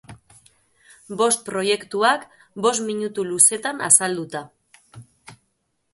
Bost 1.19 1.43
proiektuak, 1.49 2.25
bost 2.67 2.85
minutu 2.87 3.29
luzetan 3.29 3.87
azalduta. 3.89 4.45